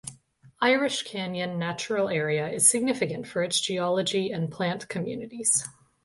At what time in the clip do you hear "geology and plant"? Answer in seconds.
3.61-4.87